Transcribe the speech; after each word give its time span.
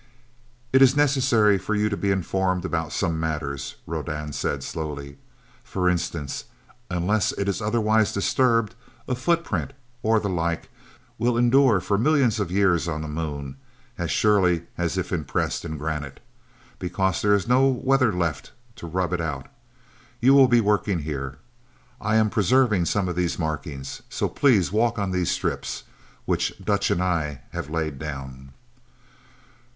"It 0.73 0.81
is 0.81 0.95
necessary 0.95 1.59
for 1.59 1.75
you 1.75 1.87
to 1.87 1.95
be 1.95 2.09
informed 2.09 2.65
about 2.65 2.91
some 2.91 3.19
matters," 3.19 3.75
Rodan 3.85 4.33
said 4.33 4.63
slowly. 4.63 5.19
"For 5.63 5.87
instance, 5.87 6.45
unless 6.89 7.33
it 7.33 7.47
is 7.47 7.61
otherwise 7.61 8.11
disturbed, 8.11 8.73
a 9.07 9.13
footprint, 9.13 9.73
or 10.01 10.19
the 10.19 10.27
like, 10.27 10.69
will 11.19 11.37
endure 11.37 11.79
for 11.79 11.99
millions 11.99 12.39
of 12.39 12.49
years 12.49 12.87
on 12.87 13.03
the 13.03 13.07
Moon 13.07 13.57
as 13.95 14.09
surely 14.09 14.63
as 14.75 14.97
if 14.97 15.13
impressed 15.13 15.63
in 15.63 15.77
granite 15.77 16.19
because 16.79 17.21
there 17.21 17.35
is 17.35 17.47
no 17.47 17.67
weather 17.67 18.11
left 18.11 18.53
to 18.77 18.87
rub 18.87 19.13
it 19.13 19.21
out. 19.21 19.49
You 20.19 20.33
will 20.33 20.47
be 20.47 20.61
working 20.61 21.01
here. 21.01 21.37
I 22.01 22.15
am 22.15 22.31
preserving 22.31 22.85
some 22.85 23.07
of 23.07 23.15
these 23.15 23.37
markings. 23.37 24.01
So 24.09 24.27
please 24.27 24.71
walk 24.71 24.97
on 24.97 25.11
these 25.11 25.29
strips, 25.29 25.83
which 26.25 26.53
Dutch 26.59 26.89
and 26.89 27.03
I 27.03 27.41
have 27.51 27.69
laid 27.69 27.99
down." 27.99 28.53